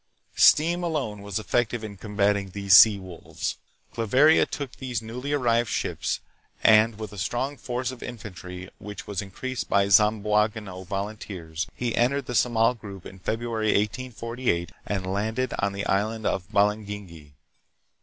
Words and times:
Steam 0.37 0.81
alone 0.83 1.21
was 1.21 1.37
effective 1.37 1.83
in 1.83 1.95
combating 1.95 2.49
these 2.49 2.75
sea 2.75 2.97
wolves. 2.97 3.57
Claveria 3.93 4.47
took 4.49 4.77
these 4.77 4.99
newly 4.99 5.31
arrived 5.31 5.69
ships, 5.69 6.21
and 6.63 6.97
with 6.97 7.13
a 7.13 7.19
strong 7.19 7.55
force 7.55 7.91
of 7.91 8.01
infantry, 8.01 8.67
which 8.79 9.05
was 9.05 9.21
increased 9.21 9.69
by 9.69 9.85
Zamboangueno 9.87 10.85
volunteers, 10.85 11.67
he 11.75 11.95
entered 11.95 12.25
the 12.25 12.33
Samal 12.33 12.79
group 12.79 13.05
in 13.05 13.19
February, 13.19 13.67
1848, 13.73 14.71
and 14.87 15.05
landed 15.05 15.53
on 15.59 15.71
the 15.71 15.85
island 15.85 16.25
of 16.25 16.51
Balangingi. 16.51 17.33